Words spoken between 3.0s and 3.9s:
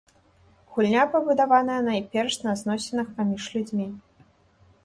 паміж людзьмі.